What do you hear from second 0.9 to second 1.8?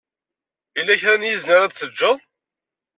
kra n yizen ara